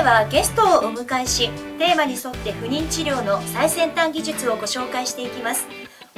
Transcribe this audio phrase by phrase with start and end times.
[0.00, 5.66] ではゲストをお迎えしテーマに沿って不妊治療の最先端技術をご紹介していきます。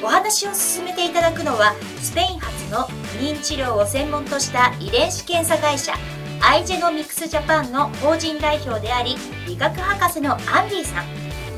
[0.00, 5.94] お話を進めていただくのはスペイン発の不妊治療を専門とした遺伝子検査会社
[6.40, 9.16] アイジェノミクスジャパンの法人代表であり
[9.48, 11.04] 理学博士のアンディさん。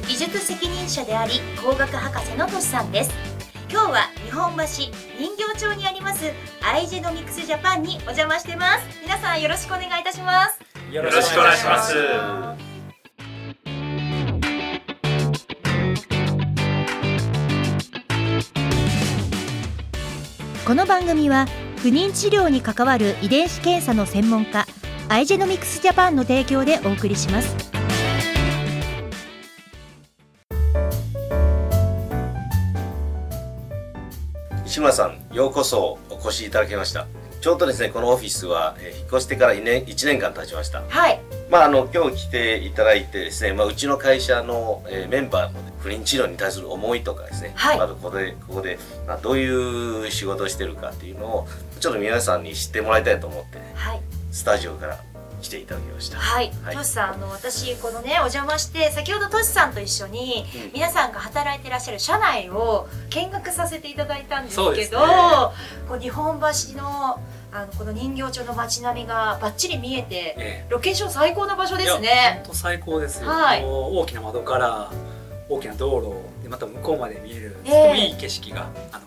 [0.09, 3.11] 技術責任者であり工学博士のトシさんです。
[3.71, 4.65] 今日は日本橋
[5.19, 8.87] 人形町にありますアイジェノミクスジャパンにお邪魔してます。
[9.03, 10.74] 皆さんよろしくお願いいたします。
[10.95, 11.93] よろしくお願いします。
[20.65, 21.47] この番組は
[21.79, 24.67] 不妊治療に関わる遺伝子検査の専門家
[25.09, 27.55] アイジェノミクスジャパンの提供でお送りします
[34.65, 37.07] 石村さんようこそお越しいただきました
[37.45, 40.83] ちょうどですねこのオフィスは、えー引っ越してから1年 ,1 年間経ちました。
[40.89, 41.21] はい。
[41.51, 47.79] まああの今日来ていただいてですね、まあ、うちの会社の、えーメンバーの不妊治療に対する思いとかですね、はい。
[47.79, 51.49] あとここでここで、まあ、どういう仕事をしてるかっていうのを
[51.81, 54.01] ちょっと皆さんに知ってもらいたいと思って、はい。
[54.33, 55.05] スタジオから
[55.45, 56.19] 来ていただきました。
[56.19, 56.77] はい、はい。
[56.77, 60.73] トシさんあの私このねお邪魔して先ほどトシさんと一緒にうん。
[60.73, 64.99] 皆さんが働いてらっしゃる社内を見学させていただいたんですけど、
[65.87, 67.21] こう日本橋の
[67.53, 72.41] あのこの人形町の街並みがバッチリ見えてえロケーション最高な場所えですね。
[72.45, 73.29] 本当最高ですよ。
[73.29, 73.63] はい。
[73.65, 74.91] 大きな窓から
[75.49, 77.71] 大きな道路でまた向こうまで見えるええ。
[77.71, 79.05] とてもいい景色が、あの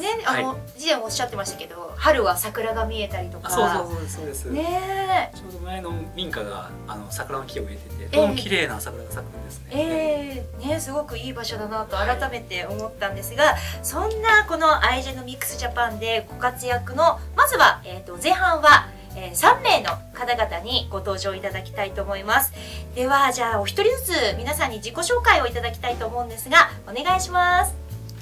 [0.00, 0.16] ます。
[0.16, 4.44] ねあの、はい、以前おっしゃってましたけど春は桜が見えたりとかあそうそうそうですそうです。
[4.46, 9.70] ねちょうど前の民家があの桜の木を植えてて、ええとても綺麗な桜が咲くんですね。
[9.72, 22.52] ええねすごくいい場所だなと改めて思ったんですが、そんなこのアイジェノミクスジャパンでご活躍のまずは、えー、と前半は、えー3名の方々にご登場いただきたいと思います
[22.94, 27.74] ではじゃあお一人ずつ皆さんに自己紹介をいただきたいと思うんですがお願いします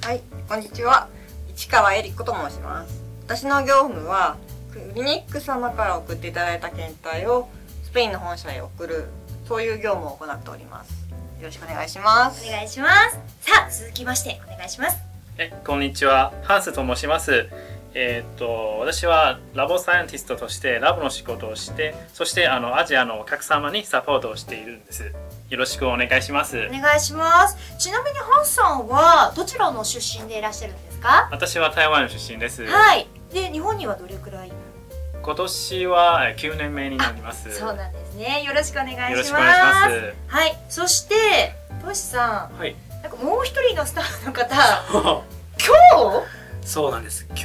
[0.02, 1.17] はい、こんにちは。
[1.58, 3.02] 市川恵理子と申します。
[3.26, 4.36] 私の業務は、
[4.72, 7.48] クリニック様から送っていただいた検体を
[7.82, 9.06] スペインの本社へ送る、
[9.48, 10.92] そういう業務を行っております。
[11.40, 12.46] よろしくお願いします。
[12.46, 13.18] お願いします。
[13.40, 14.98] さあ続きましてお願いします。
[15.36, 16.32] えこんにちは。
[16.44, 17.48] ハンスと申します。
[17.92, 25.12] えーっと私はラボサイエンティストとしてラボの仕事をしてそしてあのアジアのお客様にサポートをしているんです。
[25.48, 26.68] よろしくお願いします。
[26.68, 27.56] お願いします。
[27.78, 31.28] ちなみにハンさんはどちらの出身でいらっしゃるんですか？
[31.30, 34.52] 私は台湾の出身ですはいで日本にはどれくらい？
[35.22, 38.42] 今年はえ9年目になりますそうなんですね。
[38.44, 39.10] よろしくお願いします。
[39.12, 40.58] よろしくお願いしますはい。
[40.70, 41.14] そして、
[41.84, 42.72] トシさはい。
[42.72, 44.54] ん、なんかもう一人のスタッフの方、
[44.90, 45.22] 今
[46.62, 46.66] 日？
[46.66, 47.26] そうなんです。
[47.30, 47.36] 今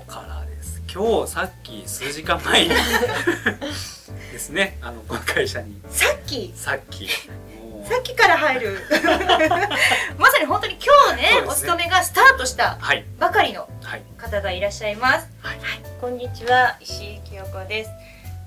[0.00, 0.82] 日からです。
[0.92, 2.68] 今日さっき数時間前に
[4.30, 4.78] ですね。
[4.82, 7.08] あのこの会社にさっき、さっき
[7.84, 8.78] さっきから入る。
[10.18, 11.48] まさに本当に今日ね、ね。
[11.48, 13.04] 勤めがスタートしたはい。
[13.18, 14.02] ばかりのはい。
[14.18, 15.26] 方がいらっしゃいます。
[16.00, 17.90] こんにちは石井清子です、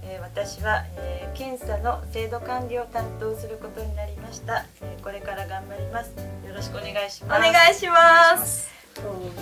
[0.03, 6.09] えー私は、えー検査の制度管理を担当することになりました、えーこれから頑張ります。
[6.47, 7.41] よろしくお願いしおます。
[7.41, 8.69] 願いします。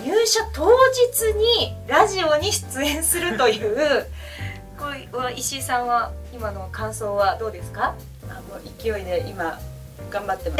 [0.04, 4.06] 入社当日にラジオに出演するという、
[4.78, 4.86] こ
[5.28, 7.94] う石井さんは今の感想はどうですか？
[8.28, 9.58] あもう勢いで今
[10.10, 10.58] 頑張ってま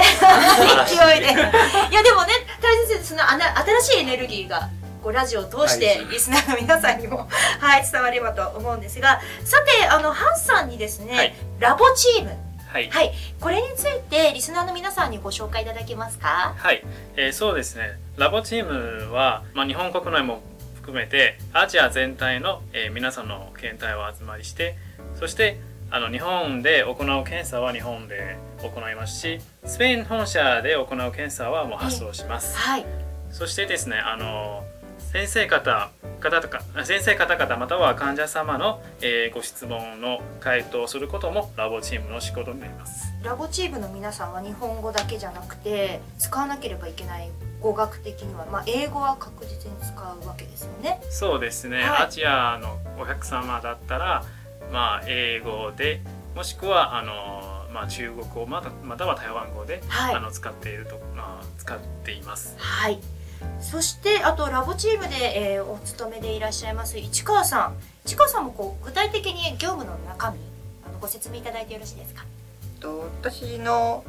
[0.87, 0.97] す。
[0.97, 1.27] 勢いで。
[1.27, 4.69] いやでもね大切その新しいエネルギーが
[5.03, 6.07] こうラジオを通してはい。
[6.07, 7.29] リスナーの皆さんにも、
[7.61, 11.35] はい、伝わればと思うんですがさてあのハンさんにですね、はい。
[11.61, 12.31] ラボチーム。
[12.67, 12.91] はい。
[12.91, 13.13] はい。
[13.41, 16.55] これについてリスナーの皆さんにご紹介いただけますか？
[16.57, 16.83] はい、
[17.17, 17.99] えーそうですね。
[18.17, 20.41] ラボチームは、まあ、日本国内も
[20.75, 24.77] 含めてアジア全体の、えー皆さんの検体を集まりして
[25.19, 25.59] そして
[25.91, 28.37] あの日本で行う検査は日本で
[28.69, 32.87] 行いますしスペイン本社で行う検査はもう発送します、はい。
[33.31, 34.65] そしてですねあの
[34.99, 35.91] 先生方
[36.21, 43.13] 方とか先生方々または患者様の、えーご質問の回答をすることもラボチームの仕事になります。
[43.23, 51.01] ラボチームの皆さんは日本語だけじゃなくて使わなければいけない語学的には、まあ、英語は確実に使うわけですよね。
[51.11, 52.07] そうですね、はい。
[52.07, 54.25] アジアのお客様だったら
[54.73, 56.01] まあ英語で
[56.35, 62.55] もしくはあの、まあ、中国語またまたは台湾語で、はいあの使っていると、まあ、使っています。
[62.59, 63.01] はい。
[63.61, 67.75] そしてあとラボチームで、えーお勤めでいらっしゃいます市川さん。
[68.07, 70.39] 市川さんもこう具体的に業務の中身
[70.87, 72.25] あのご説明いただいてよろしいですか？
[72.81, 74.05] と私の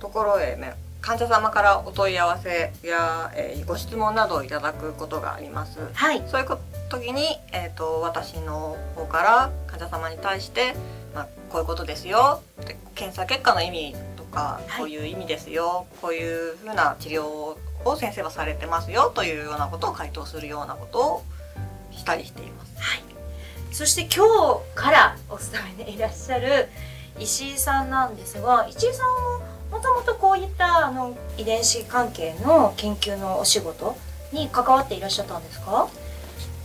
[0.00, 0.74] ところへね
[1.06, 6.22] 患者様からお問い合わせや、えーご質問などをいただくことがありますはい。
[6.26, 6.48] そういう
[6.88, 7.22] 時に、
[7.52, 10.74] えー、と私の方から患者様に対して、
[11.14, 17.56] まあ、こういうことですよって検査結果の意味とか、はいこういう意味ですよこういうふうな治療を
[17.96, 21.24] 先生はされてますよというようなことを回答するようなことを
[21.92, 22.74] したりしています。
[22.80, 23.02] はい。
[23.70, 24.26] そして今
[24.58, 26.68] 日からお勤めでいらっしゃる
[27.20, 33.96] 石井さんなんですが、石井さんももともとこういったあの遺伝子関係の研究のお仕事
[34.32, 35.88] に関わっていらっしゃったんですか？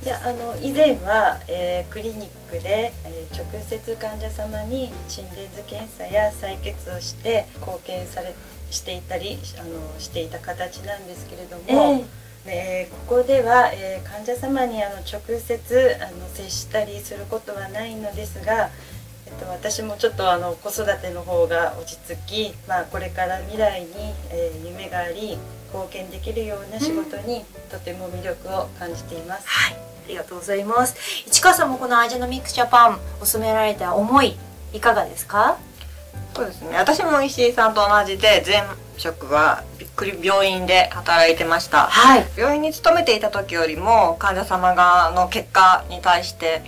[0.04, 8.34] いやあの以前は、えークリニックで、えー直接患者様に心電図検査や採血をして貢献され
[8.72, 12.04] していたりあのしていた形なんですけれども、
[12.46, 18.72] えーここでは、えー患者様にあの直接あの接したりすることはないのですが、
[19.46, 23.88] と、私もちょっとあの子育ての方が落ち着き、まあ、これから未来に、
[24.30, 25.38] えー夢があり
[25.74, 29.48] 貢献できるような仕事にとても魅力を感じています。
[29.48, 29.74] はい。
[29.74, 30.96] ありがとうございます。
[31.28, 34.36] 市川さんもこのアイジェノミックスジャパンお勤められた思い
[34.74, 35.58] いかがですか？
[36.36, 38.64] そうですね私も石井さんと同じで前
[38.98, 42.26] 職はびっくり病院で働いてましたはい。
[42.38, 46.62] 病院に勤めていた時よりも患者様がの結果に対して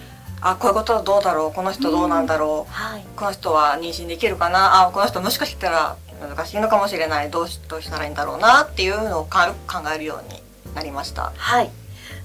[0.46, 1.54] あこういうことはどうだろう？
[1.54, 3.06] この人どうなんだろう、はい。
[3.16, 4.88] この人は妊娠できるかな？
[4.88, 7.32] あこの人もしかしたら難しいのかもしれない。
[7.32, 10.40] どうしどうしたらいいんだろうなっていうのをか考えるように
[10.76, 11.32] なりました。
[11.36, 11.72] はい。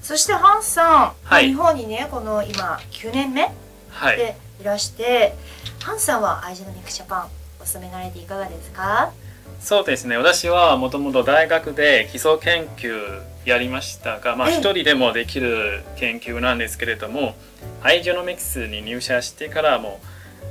[0.01, 1.47] そしてハンさん、はい。
[1.49, 3.51] 日本にねこの今9年目
[3.91, 5.33] はい、でいらして、
[5.81, 7.27] ハンさんはアイジェノミックスジャパン
[7.59, 9.11] お勤められていかがですか？
[9.59, 10.15] そうですね。
[10.15, 14.57] 私はもともと大学で基礎研究やりましたが、まあ、ええ。
[14.57, 17.35] 一人でもできる研究なんですけれども
[17.81, 19.99] アイジェノミクスに入社してからも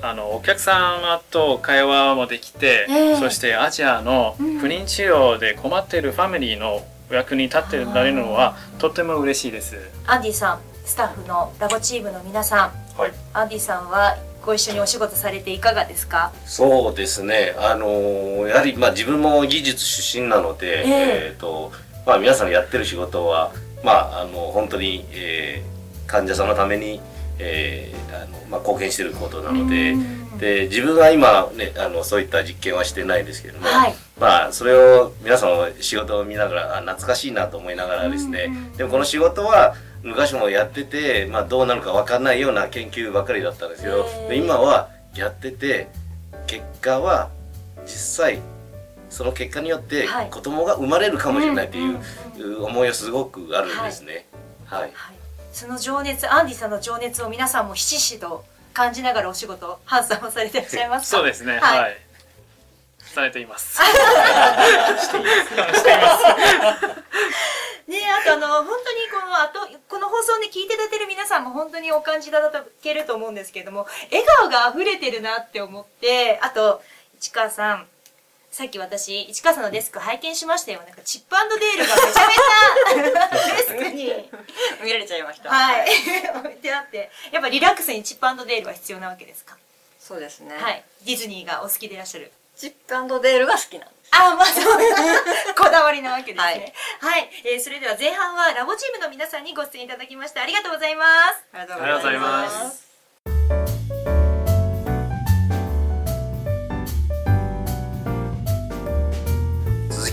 [0.01, 3.17] あのお客様と会話もできて、ええ。
[3.17, 4.59] そしてアジアのうん。
[4.59, 9.77] 不妊治療で困っているファミリーのお役に立っていられるのはとても嬉しいです。
[10.07, 13.13] アンディさん、スタッフのラボチームの皆さん、はい。
[13.33, 16.33] アンディさんはご一緒にお仕事されていかがですか？
[16.47, 21.33] そうですね、あのーやはり、まあ、自分も技術出身なので、ええ。
[21.33, 21.73] えーと
[22.09, 23.53] まあ、皆さんのやってる仕事は、
[23.85, 25.79] まあ、あの本当に、えー
[26.09, 27.03] 患者さんのために、
[27.39, 30.39] えーあのまあ、貢献していることなのでうん。
[30.39, 33.95] で自分は今、ね、あのそういった実験はしてないですけども、はい。
[34.19, 45.89] まあ、それを皆さんの仕事を見ながらあ懐かしいなと思いながらですね、うんでもこの仕事は昔もやってて、まあ、どうなるか分かんないような研究ばかりだったんですけど、今はやってて
[46.47, 47.29] 結果は
[47.85, 48.41] 実際
[49.11, 54.27] その結果によってはい子供が生まれるかもしれないっていう思いはすごくあるんですね。
[54.67, 54.93] はい、はい。
[55.53, 58.45] その情熱、アンディさんの情熱を皆さんもひしひしと
[58.75, 61.17] 感じながらお仕事、ハンさんはされていらっしゃいますか？
[61.19, 61.97] そうですね、はいはい、
[63.01, 63.77] されています。
[63.83, 65.29] していま
[65.73, 65.79] す。
[65.81, 67.09] しています。
[67.89, 76.83] ねあとあの本当にこの後この放送で聞いていただいてる皆さんも本当にお感じいただけると思うんですけれども笑顔が溢れてるなって思ってあと
[77.19, 77.87] 市川さん
[78.51, 80.81] さっき私市川さんのデスク拝見しましたよ。
[80.81, 82.27] なんかチップデールがめちゃ
[82.97, 84.31] めちゃデスクに。
[84.83, 85.51] 見られちゃいました。
[85.51, 85.87] はい。
[86.39, 87.11] 置いてあって。
[87.31, 89.57] やっぱリラックスにチップデールは必要なわけですか？
[90.01, 90.85] そうですね、はい。
[91.05, 92.33] ディズニーがお好きでいらっしゃる。
[92.57, 94.09] チップデールが好きなんです。
[94.13, 94.75] あ、まあそう。
[95.55, 96.75] こだわりなわけですね。
[97.01, 100.43] はい、えーそれでは前半はラボチームの皆さんにご出演いただきました。
[100.43, 101.45] ありがとうございます。
[101.53, 102.88] ありがとうございます。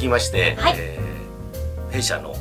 [0.05, 1.05] きまして、はいえー
[1.91, 2.35] 弊社の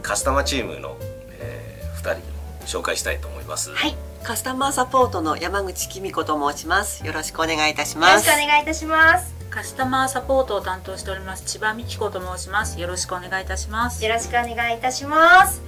[0.00, 0.96] カスタマーチームの、
[1.40, 3.72] え2人を紹介したいと思います。
[3.72, 7.04] はい、よカスタマーサポートの山口紀美子と申します。
[7.04, 8.30] よろしくお願いいたしろします。
[8.30, 9.34] くお願いいたします。
[9.50, 12.78] カスタマーサポートを担当しております千葉美希子と申します。
[12.78, 14.04] よろしくお願いいたします。
[14.04, 15.62] よろしくお願いいたします。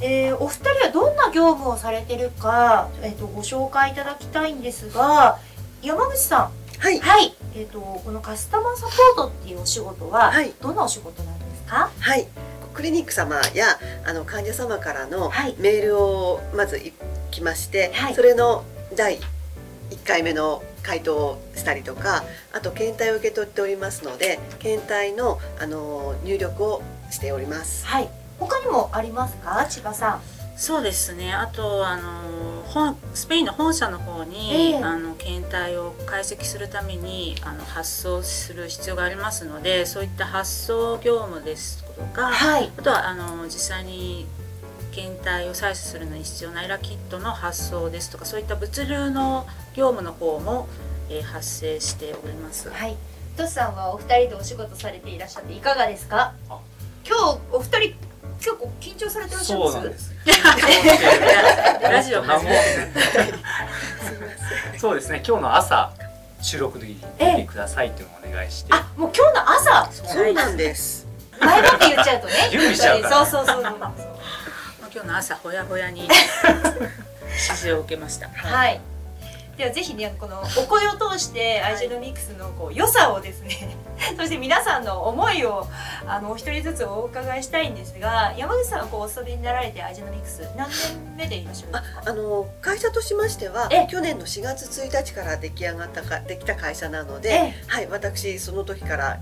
[0.00, 5.40] えーお二人はどんな業務をされてるか、えっ、とご紹介いただきたいんですが、
[5.82, 7.00] 山口さはいん、。
[7.00, 11.90] はい、えっ、とこのカスタマーサポートっていうお仕事は、はいどんなお仕事なんですか？
[11.98, 12.26] はい。
[12.74, 13.64] クリニック様や
[14.06, 16.92] あの患者様からのはいメールをまずい
[17.30, 18.64] きまして、はいそれの
[18.96, 19.18] 第
[19.90, 27.84] 1回目の回答をしたりとか、あと検体を受け取っておりますので、検体のあの入力をしております。
[27.86, 28.08] はい。
[28.38, 30.20] 他にもありますか、千葉さん？
[30.56, 31.32] そうですね。
[31.34, 32.02] あとあの
[32.68, 34.76] 本スペインの本社の方に、ええ。
[34.82, 42.70] あの検体を解析するためにあの発送する必要がありますのでそういった発送業務ですとか、はい。
[42.76, 44.26] あとはあの実際に
[44.92, 50.68] 検体を採取するのに必要なエラキットの発送ですとかそういった物流の業務の方も、
[51.10, 52.68] えー発生しております。
[52.68, 52.96] はい。
[53.36, 56.34] トシさんはお二人でお仕事されていらっしゃっていかがですか？
[56.50, 56.58] あ
[57.06, 58.07] 今日お二人
[58.38, 59.72] 結構緊張されてらっしゃいます？
[59.72, 60.14] そうなんです。
[61.82, 62.58] ラジオ何も初め
[64.78, 65.22] そうですね。
[65.26, 65.90] 今日の朝
[66.40, 68.72] 収録に出てくださいっていうのをお願いして。
[68.72, 69.90] あもう今日の朝？
[69.92, 71.06] そうなんです
[71.40, 73.74] 前もって言っちゃうとね準備しちゃうからそうそうそうそう
[74.92, 76.14] 今日の朝ほやほやに指
[77.36, 78.28] 示を受けました。
[78.28, 78.80] はい。
[79.58, 83.76] ではぜひねこのお声を通してアイジェノミクスのこう良さをですね
[84.16, 85.66] そして皆さんの思いを
[86.06, 92.02] あのお一人ずつお伺いしたいんですが山口さんはこうお勤めになられてアイジェノミクス何年目でいらっしゃるんですか？
[92.06, 97.54] あの会社としましてはえ去年の4月1日から出来上がったかできた会社なので、え。
[97.66, 99.18] はい私その時から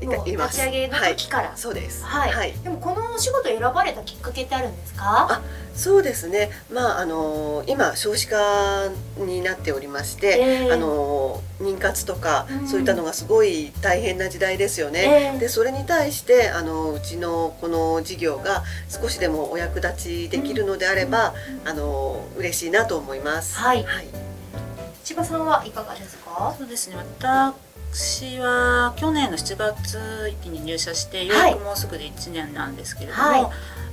[0.00, 1.48] 立ち上げの時から。
[1.48, 2.04] はい、そうです。
[2.04, 5.40] はい、でもこのお仕事を選ばれたきっかけってあるんですか？
[5.74, 6.50] そうですね。
[6.72, 8.88] まああの今少子化
[9.18, 10.72] になっておりまして、ええ。
[10.72, 12.68] あの妊活とか、うん。
[12.68, 15.32] そういったのがすごい大変な時代ですよね。
[15.32, 15.38] ええ。
[15.38, 23.56] でそれに対してあのうちのこの事業が少しでもお役立ちできるのであれば、あの嬉しいなと思います。
[23.56, 23.84] はい。
[23.84, 24.06] はい、
[25.04, 26.54] 千葉さんはいかがですか？
[26.56, 26.96] そうですね。
[27.18, 33.46] 私は去年の7月に入社してようやくもうすぐで1年なんですけれども、はい。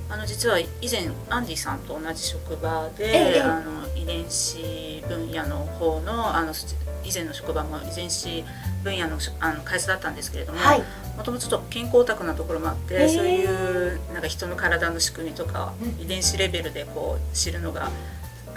[0.10, 6.54] あの実は以前アンディさんと同じ職場で、ええあの遺伝子分野の方のあの
[7.04, 8.44] 以前の職場も遺伝子
[8.84, 10.84] 分野のしあの会社だったんですけれども、はい。
[11.18, 13.10] もともとちょっと健康オタクなところもあって、へえ。
[13.10, 15.90] そういうなんか人の体の仕組みとか、うん。
[16.02, 17.90] 遺伝子レベルでこう知るのが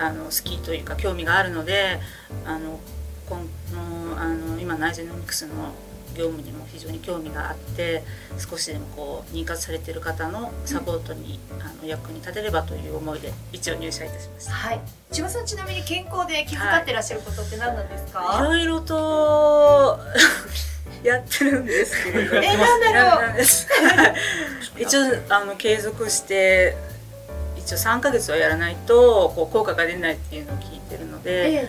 [0.01, 2.01] あの好きというか興味があるので
[2.47, 2.81] あの
[3.29, 5.53] このあの今ナイジェノミクスの
[6.17, 8.03] 業務にも非常に興味があって
[8.37, 14.53] 少しでもこう妊活されている方のサポートに、あの役に立てればという思いで一応入社いたしました。
[14.53, 14.81] はい。
[15.13, 18.67] 千葉さんちなみに健康で気遣ってらっしゃることって何なんですいか、ろい。
[18.67, 20.01] ろと
[21.05, 22.37] やってるんですけれど。
[22.39, 23.41] えなんだろう。
[24.83, 26.77] 一応あの継続して
[27.71, 31.69] 一応3ヶ月はやらないとこう効果が出ないっていうのを聞いてるので、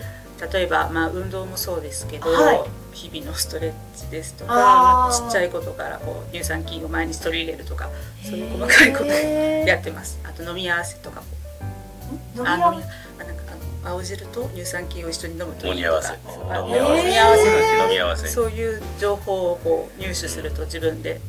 [0.52, 2.60] 例えば、まあ、運動もそうですけど、はい。
[2.92, 7.88] 日々のストレッチですとかちっちゃいことからこう乳酸菌を毎日取り入れるとか
[8.22, 9.04] そういう細かいこと
[9.66, 10.18] やってます。
[10.24, 11.26] あと飲み合わせとかも。
[12.36, 12.44] 飲
[13.84, 16.12] 青汁と乳酸菌を一緒に飲むと飲み合わせ。
[16.12, 16.18] 飲
[17.90, 18.28] み合わせ。
[18.28, 21.20] そういう情報をこう入手すると自分で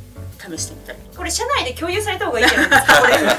[0.58, 3.30] 試してみたりとかこれ社内で共有された方がいいんじゃないですかこれだいぶ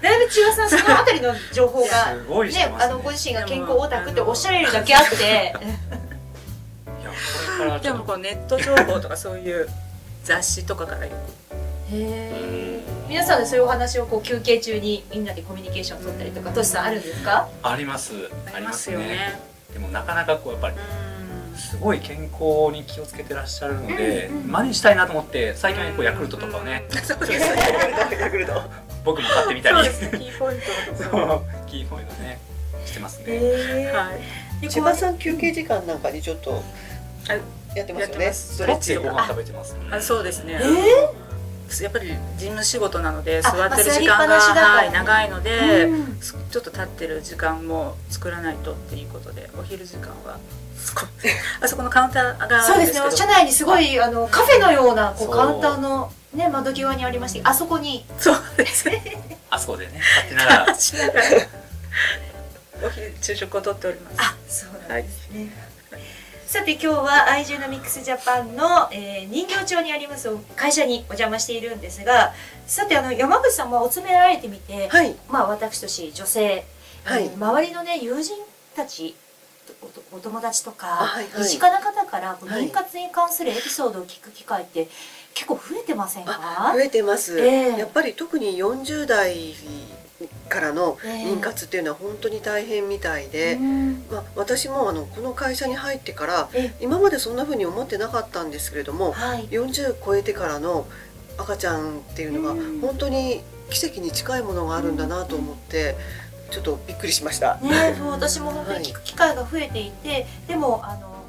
[0.00, 2.70] だいぶ千葉さんそのあたりの情報がすごいしてね。
[2.70, 5.16] ねあのご自身が健康オタクっておっしゃられるだけあって。
[5.16, 5.18] い
[7.04, 7.10] や
[7.56, 9.68] これからちでもことうネット情報とかそういう
[10.24, 11.16] 雑誌とかからよく。
[13.08, 17.48] 皆さんでそういうお話をこう休憩中にみんなでコミュニケーションを取ったりとかトシさんあるんですか？
[17.62, 18.12] あります。
[18.54, 19.40] ありますよね。
[19.72, 20.82] でもなかなかこうやっぱりうん
[21.58, 24.52] すごい健康に気をつけてらっしゃるので、うんうん。
[24.52, 27.46] 真似したいなと思って最近はこうヤクルトとかをね、そうです
[28.20, 28.62] ヤクルト
[29.04, 29.76] 僕も買ってみたり。
[29.76, 32.38] そうですキーポイントのところキーポイントね
[32.86, 34.12] してますね、へは
[34.60, 34.62] い。
[34.62, 36.62] で千葉さん休憩時間なんかにちょっと
[37.28, 37.34] あ
[37.76, 38.26] やってますよやってね。
[38.28, 38.54] ます。
[38.54, 39.74] ストレッチでご飯食べてます。
[39.74, 46.18] ねあそうですね、えやっぱり事務仕事なのであ座ってる時間が、はい、長いので、うん。
[46.18, 50.38] ちょっと立ってる時間も作らないとっていうことでお昼時間は
[51.60, 53.10] あそこのカウンターがあそうでるんですね。
[53.16, 58.04] 社内にすごいあのカフェのようなこうカウンターのね窓際にありましてあそこに。
[58.18, 59.02] そうですね。
[59.50, 61.22] あそこでね立ってながらしながら
[62.84, 64.16] お昼昼食をとっております。
[64.18, 65.50] あそうなんですね、
[66.46, 72.32] さて今日はアイジェノミクスジャパンの、えー人形町にあります会社にお邪魔しているんですが
[72.66, 75.14] さてあの山口さんはお詰められてみて、はい。
[75.28, 76.64] まあ私とし女性、
[77.04, 77.28] はい。
[77.28, 78.36] 周りのね友人
[78.76, 79.16] たち
[80.12, 81.42] おお友達とか、はいはい。
[81.42, 84.88] 身近な方から妊活に関するエピソードを聞く機会って
[85.34, 86.72] 結構増えてませんか？
[86.74, 87.78] 増えてます、ええ。
[87.78, 89.54] やっぱり特に40代
[90.48, 91.12] からのええ。
[91.26, 94.06] 妊活っていうのは本当に大変みたいで、うん。
[94.10, 99.48] まあ、私もあのこの会社に入ってからえ今までそんな風に思ってなかったんですけれどもはい。
[99.48, 100.86] 40超えてからの
[101.36, 102.80] 赤ちゃんっていうのがうん。
[102.80, 105.94] 本当に奇跡に近いものがあるんだなと思って
[106.50, 107.56] ちょっとびっくりしました。
[107.56, 111.24] ね、そう私も本当に聞く機会が増えていて、でもあの、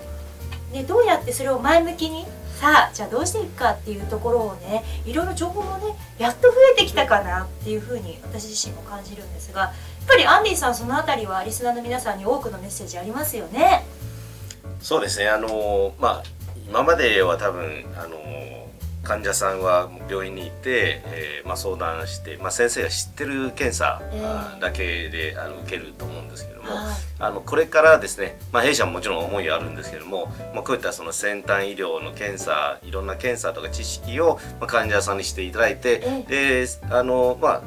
[0.71, 2.25] ね、どうやってそれを前向きに
[2.59, 9.71] さあじゃあどうしていくかっていうところをねいろいろ情報もねやっと増えてきたかなっていうふうに私自身も感じるんですが
[10.09, 13.85] ぱりアンディさんそのあたりはリスナーの皆さんに多くのメッセージありますよね
[14.81, 16.23] そうですねあのまあ
[16.67, 18.17] 今までは多分あの
[19.09, 23.99] 患者さんは病院に行って、えーまあ、相談して、まあ、先生が知ってる検査
[24.61, 26.95] だけであの受けると思うんですけども、はい。
[27.17, 37.61] あのこれからですね、まあ、弊社ももちろん思いはあるんですけども、まあ、こういったその先端医療の検査いろんな検査とか知識を、まあ、患者さんにしていただいて、であのまあ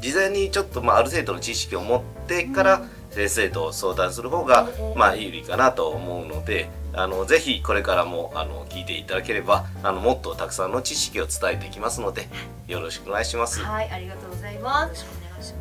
[0.00, 4.98] 事前にちょっと、まあ、ある程度の知識を持ってから先生と相談する方が、ええ。
[4.98, 12.28] まあ有利かなと思うのであのぜひこれからもあの聞いていただければあのもっとたくさんの知識を伝えていきますので
[12.66, 13.60] よろしくお願いします。
[13.60, 15.06] はいありがとうございます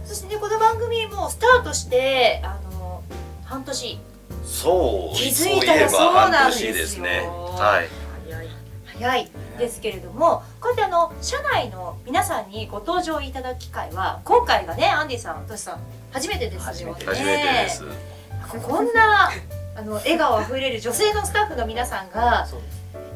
[0.05, 3.03] そしてねこの番組もスタートしてあの
[3.45, 3.99] 半年
[4.43, 7.27] そう気づいいたらそうなんですね。
[7.27, 7.89] はい。
[8.27, 8.49] 早い
[8.85, 15.79] 早いですけれどもこうやってあの社内の皆さんにご登場いただく機会は今回がねアンディさんトシさん
[16.11, 17.83] 初めてですよね初めてです。
[18.65, 19.29] こんな
[19.77, 22.47] あの笑顔あふれる女性のスタッフの皆さんが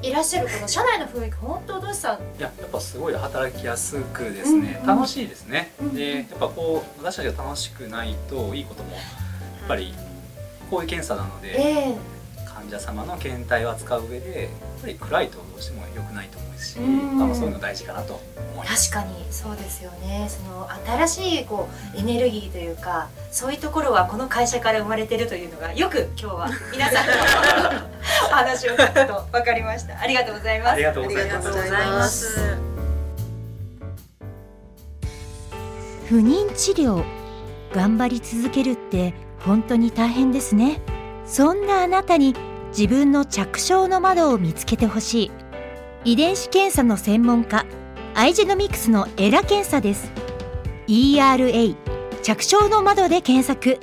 [0.04, 4.90] いらっしゃるこの社内の雰囲気本当トシさんいややっぱすごい働きやすくですね、うん。
[4.92, 5.96] うん楽しいですね、うん。
[5.96, 9.02] でやっぱこう私たちが楽しくないといいこともやっ
[9.68, 9.92] ぱり
[10.70, 11.96] こういう検査なので、え患
[12.72, 14.50] 者様の検体を扱う上でやっ
[14.82, 17.22] ぱり暗いとどうしても良くないと思うし、うん。
[17.22, 18.22] あのそういうの大事かなと
[18.54, 18.92] 思います。
[18.92, 20.28] 確かにそうですよね。
[20.30, 20.68] その
[21.06, 27.14] 新しいこうエネルギーというかそういうところはこの会社から生まれてるというのがよく今日は皆さんの
[28.28, 30.00] お 話を聞くと分かりました。
[30.00, 30.72] ありがとうございます。
[30.72, 31.36] ありがとうございます。
[31.36, 32.40] ありがとうございます。
[36.08, 37.22] 不妊治療。
[37.74, 40.82] 頑張り続けるって本当に大変ですね。
[41.26, 42.36] そんなあなたに
[42.72, 45.32] 自分の着床の窓を見つけてほしい。
[46.06, 47.66] 遺伝子検査の専門家
[48.16, 50.12] アイジェノミクスのエラ検査です。
[50.88, 51.76] ERA
[52.24, 53.78] 着床の窓で検索。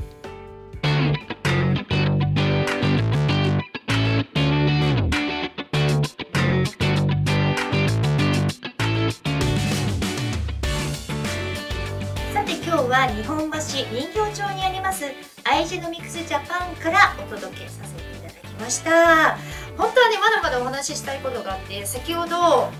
[12.32, 15.04] さて今日は日本橋人形町にあります
[15.44, 18.07] アイジェノミクスジャパンからお届けさせて
[18.58, 19.36] ました。
[19.76, 22.70] 本当はねまだまだお話ししたいことがあって先ほど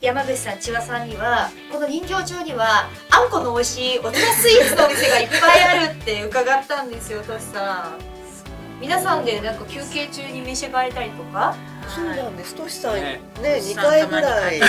[0.00, 5.40] 山口さん千葉さんにはこの人形町にはあんこの美味しい大人スイーツのお店がいっぱい
[5.86, 8.80] あるって伺ったんですよトシさん。
[8.80, 11.54] 皆さんでなんか休憩中に召し上がれたりとか？
[11.88, 12.54] そうなんです。
[12.54, 13.20] としさんね。
[13.42, 14.60] ね二回ぐらい。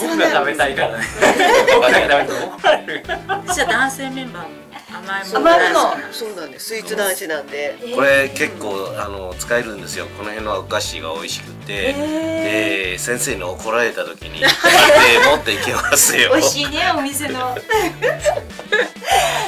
[0.00, 1.04] 僕が食べたいからね。
[1.74, 3.02] 僕が食べたいと怒られる。
[3.26, 4.42] 私は男性メンバー。
[4.44, 4.48] も
[4.92, 6.12] 甘いもの。
[6.12, 6.66] そうなんです。
[6.66, 7.76] スイーツ男子なんで。
[7.94, 10.06] これ結構あの使えるんですよ。
[10.16, 14.40] この辺のお菓子が美味しくて、で先生に怒られた時に
[15.30, 16.30] 持っていきますよ。
[16.32, 17.56] 美味しいねお店の。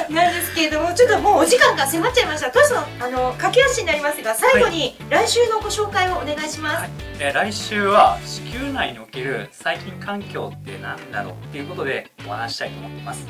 [0.09, 2.51] なんですけれどもちょっともうお時間が迫っちゃいました。
[2.51, 13.27] トシさんあの駆け足になりますが最後に来週のご紹介をお願いします、えー来週は子宮内における細菌環境って何だろうっていうことでお話したいと思っています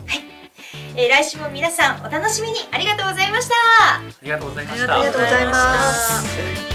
[0.96, 2.60] えー来週も皆さんお楽しみに。
[2.72, 3.56] ありがとうございました。
[3.98, 4.94] ありがとうございました。
[4.94, 5.54] ありがとうございま
[5.94, 6.72] す。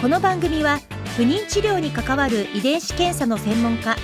[0.00, 0.78] この番組は
[1.16, 3.96] 不妊治療に関わる遺伝子検査の専門家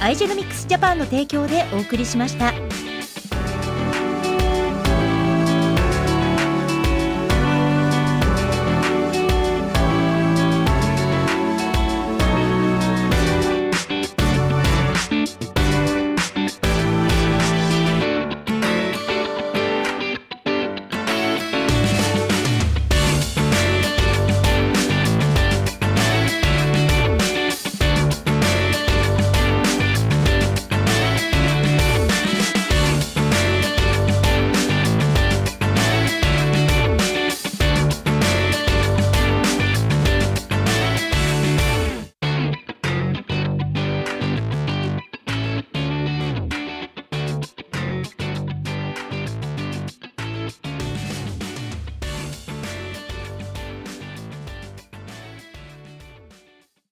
[0.00, 2.69] アイジェノミクスジャパンの提供でお送りしました。